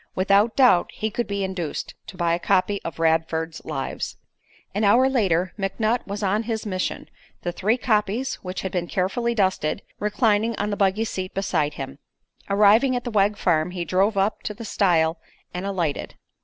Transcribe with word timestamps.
Without 0.15 0.55
doubt 0.55 0.89
he 0.93 1.11
could 1.11 1.27
be 1.27 1.43
induced 1.43 1.93
to 2.07 2.17
buy 2.17 2.33
a 2.33 2.39
copy 2.39 2.81
of 2.83 2.97
Radford's 2.97 3.63
Lives. 3.63 4.17
An 4.73 4.83
hour 4.83 5.07
later 5.07 5.53
McNutt 5.59 6.07
was 6.07 6.23
on 6.23 6.41
his 6.41 6.65
mission, 6.65 7.07
the 7.43 7.51
three 7.51 7.77
copies, 7.77 8.33
which 8.41 8.61
had 8.61 8.71
been 8.71 8.87
carefully 8.87 9.35
dusted, 9.35 9.83
reclining 9.99 10.55
on 10.55 10.71
the 10.71 10.75
buggy 10.75 11.05
seat 11.05 11.35
beside 11.35 11.75
him. 11.75 11.99
Arrived 12.49 12.85
at 12.95 13.03
the 13.03 13.11
Wegg 13.11 13.37
farm, 13.37 13.69
he 13.69 13.85
drove 13.85 14.17
up 14.17 14.41
to 14.41 14.55
the 14.55 14.65
stile 14.65 15.19
and 15.53 15.67
alighted. 15.67 16.15